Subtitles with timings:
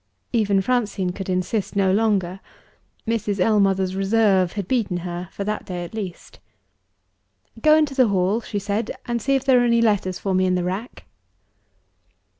[0.33, 2.39] Even Francine could insist no longer:
[3.07, 3.39] Mrs.
[3.39, 6.39] Ellmother's reserve had beaten her for that day at least.
[7.61, 10.47] "Go into the hall," she said, "and see if there are any letters for me
[10.47, 11.05] in the rack."